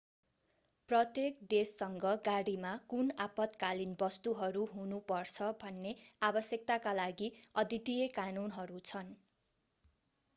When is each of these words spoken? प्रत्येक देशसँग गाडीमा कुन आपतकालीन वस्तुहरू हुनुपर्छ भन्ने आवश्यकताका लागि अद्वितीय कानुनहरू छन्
प्रत्येक 0.89 1.35
देशसँग 1.49 2.05
गाडीमा 2.25 2.71
कुन 2.89 3.11
आपतकालीन 3.25 3.93
वस्तुहरू 3.99 4.63
हुनुपर्छ 4.71 5.49
भन्ने 5.59 5.93
आवश्यकताका 6.29 6.95
लागि 6.95 7.29
अद्वितीय 7.63 8.07
कानुनहरू 8.15 8.81
छन् 8.85 9.13